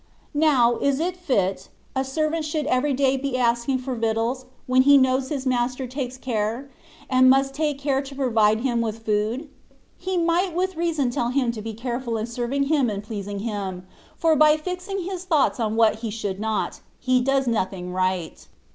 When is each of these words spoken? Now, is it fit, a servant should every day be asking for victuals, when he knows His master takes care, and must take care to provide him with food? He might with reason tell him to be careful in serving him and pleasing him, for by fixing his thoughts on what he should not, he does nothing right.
Now, 0.33 0.77
is 0.77 0.99
it 0.99 1.15
fit, 1.15 1.69
a 1.95 2.03
servant 2.03 2.43
should 2.43 2.65
every 2.65 2.91
day 2.95 3.17
be 3.17 3.37
asking 3.37 3.77
for 3.77 3.93
victuals, 3.93 4.45
when 4.65 4.81
he 4.81 4.97
knows 4.97 5.29
His 5.29 5.45
master 5.45 5.85
takes 5.85 6.17
care, 6.17 6.71
and 7.07 7.29
must 7.29 7.53
take 7.53 7.77
care 7.77 8.01
to 8.01 8.15
provide 8.15 8.61
him 8.61 8.81
with 8.81 9.05
food? 9.05 9.47
He 9.99 10.17
might 10.17 10.55
with 10.55 10.75
reason 10.75 11.11
tell 11.11 11.29
him 11.29 11.51
to 11.51 11.61
be 11.61 11.75
careful 11.75 12.17
in 12.17 12.25
serving 12.25 12.63
him 12.63 12.89
and 12.89 13.03
pleasing 13.03 13.41
him, 13.41 13.85
for 14.17 14.35
by 14.35 14.57
fixing 14.57 15.03
his 15.03 15.23
thoughts 15.23 15.59
on 15.59 15.75
what 15.75 15.97
he 15.97 16.09
should 16.09 16.39
not, 16.39 16.79
he 16.99 17.21
does 17.21 17.45
nothing 17.47 17.93
right. 17.93 18.47